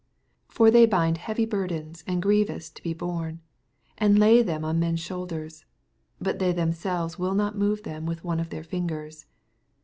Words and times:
4 0.47 0.65
For 0.67 0.71
they 0.71 0.87
bind 0.87 1.19
heavy 1.19 1.45
burdens 1.45 2.03
and 2.07 2.23
grievoos 2.23 2.73
to 2.73 2.81
be 2.81 2.91
borne, 2.91 3.39
and 3.99 4.17
lay 4.17 4.41
them 4.41 4.65
on 4.65 4.79
men's 4.79 4.99
shonlders; 4.99 5.63
out 6.25 6.39
they 6.39 6.51
tltem 6.51 6.69
gelves 6.71 7.19
will 7.19 7.35
not 7.35 7.55
move 7.55 7.83
them 7.83 8.07
with 8.07 8.23
one 8.23 8.39
of 8.39 8.49
their 8.49 8.63
fingers. 8.63 9.27